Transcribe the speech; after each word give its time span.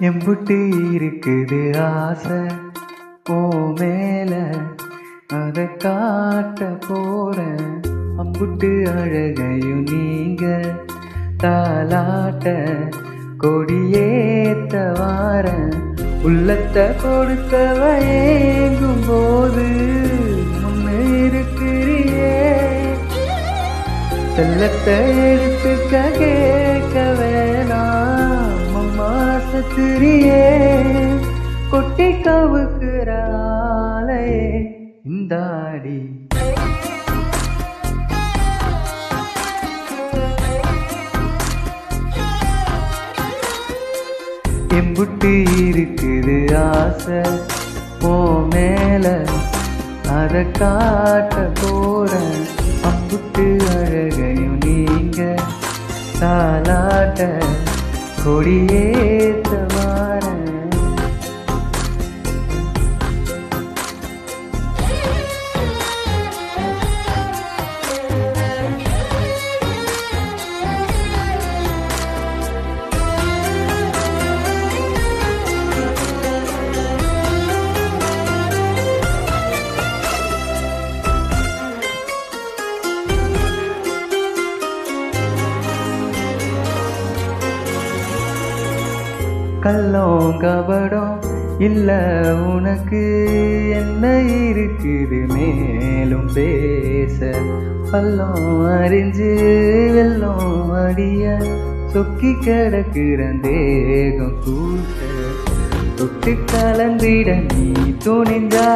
எம்புட்டு 0.00 0.56
இருக்குது 0.94 1.78
ஆசை 1.82 2.40
ஓ 3.30 3.36
மேல 3.78 4.32
அத 5.34 5.64
காட்ட 5.64 6.64
போறேன். 6.88 7.70
அம்புட்டு 8.18 8.70
அழகையும் 8.94 9.86
நீங்க 9.92 10.44
தாலாட்ட 11.42 12.54
கொடியேத்த 13.38 14.74
வாரேன். 15.00 15.74
உள்ளத்தை 16.22 16.86
கொடுத்தவ 17.04 17.80
ஏங்கும் 18.18 19.04
போது 19.08 19.66
முன்னு 20.60 20.98
இருக்கிறியே. 21.24 22.36
செல்லத்தை 24.36 24.98
எடுத்துக்க 25.30 25.94
கேட்கவே 26.18 27.35
அம்மா 29.58 30.40
கொட்டி 31.70 32.08
கவுக்குற 32.24 33.08
ஆளையே 33.92 34.42
இந்தாடி. 35.04 35.96
எம்புட்டு 44.78 45.30
இருக்குது 45.60 46.36
ஆசை 46.64 47.20
போ 48.00 48.12
மேல 48.52 49.06
அத 50.16 50.42
காட்ட 50.58 51.36
போற 51.60 52.10
அம்புட்டு 52.82 53.46
அழகையும் 53.76 54.58
நீங்க 54.64 55.20
தாலாட்ட 56.20 57.20
கொடியேத்த 58.26 59.50
வாரேன் 59.72 60.65
கள்ளம் 89.66 90.34
கபடம் 90.42 91.14
இல்லை 91.58 91.98
உனக்கு 92.52 93.00
என்ன 93.78 94.04
இருக்குது? 94.50 95.18
மேலும் 95.34 96.28
பேச 96.34 97.18
பள்ளம் 97.90 98.60
அறிஞ்சு 98.74 99.30
வெள்ளம் 99.96 100.70
அடிய 100.82 101.24
சொக்கி 101.92 102.32
கிடக்கிற 102.44 103.20
தேகம் 103.42 104.38
கூச 104.44 104.98
தொட்டு 105.96 106.34
கலந்திட 106.52 107.28
நீ 107.50 107.66
துணிந்தா 108.04 108.68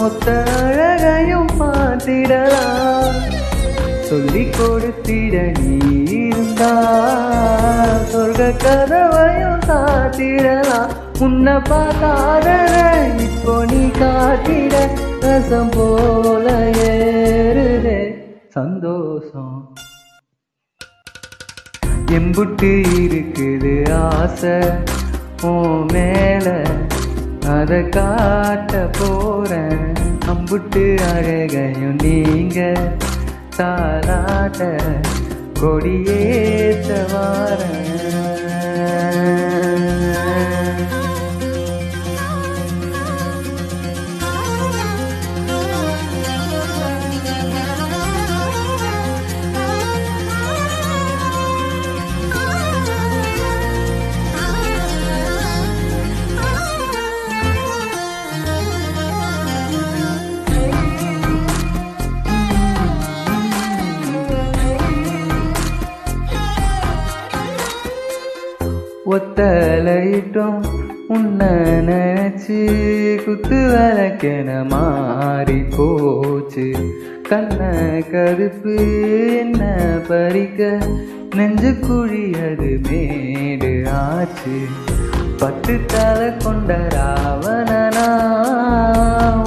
மொத்த 0.00 0.28
அழகையும் 0.60 1.52
பார்த்திடலாம். 1.60 3.18
சொல்லி 4.08 4.42
கொடுத்திட 4.58 5.34
நீ 5.62 5.76
சொர்க்க 8.10 8.42
கதவையும் 8.64 9.62
காத்திடலாம். 9.70 10.92
உன்னை 11.24 11.54
பார்த்தாத 11.68 12.46
இப்போ 13.26 13.54
நீ 13.70 13.80
காத்திட 14.00 14.74
ரசம் 15.24 15.72
போல 15.74 16.46
ஏறுதே. 16.86 17.98
சந்தோஷம். 18.56 19.58
எம்புட்டு 22.18 22.72
இருக்குது 23.02 23.74
ஆசை. 24.04 24.56
ஓ 25.42 25.52
மேல 25.92 26.46
அத 27.56 27.82
காட்ட 27.96 28.72
போறேன். 28.98 29.84
அம்புட்டு 30.32 30.84
அழகையும் 31.12 31.98
நீங்க 32.02 32.58
தாலாட்ட 33.58 34.62
கொடியேத்த 35.60 36.90
வாரன் 37.12 38.17
ஒத்தலைட்டும் 69.10 70.64
உன்னை 71.08 71.46
நினைச்சு 71.88 72.58
குத்து 73.24 73.56
விளக்கென 73.56 74.68
மாறி 74.68 75.64
போச்சு. 75.76 76.72
கண்ண 77.28 77.72
கருப்பு 78.10 78.74
என்ன 79.38 79.74
பறிக்க? 80.08 80.78
நெஞ்சு 81.34 81.70
குழியது 81.70 82.90
மேடு 82.90 83.90
ஆச்சு. 83.90 84.58
பட்டு 85.38 85.80
தலை 85.86 86.36
கொண்ட 86.36 86.76
ராவணனா 86.88 88.08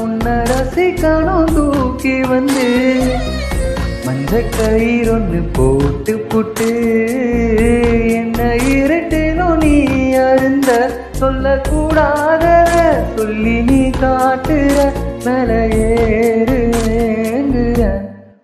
உன்னை 0.00 0.32
ரசிக்கணும் 0.32 1.54
தூக்கி 1.54 2.20
வந்து. 2.20 3.00
மஞ்ச 4.06 4.42
கயிறு 4.56 5.12
ஒன்று 5.12 5.40
போட்டு 5.52 6.26
புட்டு 6.28 6.70
என்னை 8.12 8.67
சொல்லக்கூடாத 11.18 12.44
சொல்லி 13.14 13.54
நீ 13.68 13.80
காட்டுற 13.96 14.76
மேல 15.24 15.50
ஏறுங்கிற 15.86 17.80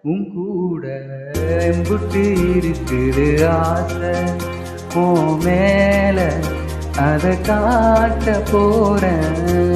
உன் 0.04 0.24
கூட 0.32 0.84
எம்புட்டு 1.68 2.24
இருக்குது 2.56 3.26
ஆசை 3.58 4.14
போ 4.94 5.04
மேல 5.44 6.18
அத 7.04 7.34
காட்ட 7.46 8.34
போற 8.50 9.04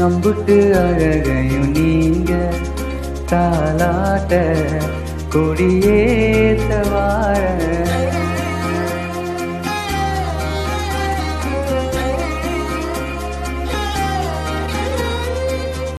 அம்புட்டு 0.06 0.59
அழகையும் 0.82 1.70
நீங்க 1.72 2.32
தாலாட்ட 3.32 4.34
கொடியேத்த 5.32 6.70
வார 6.92 7.42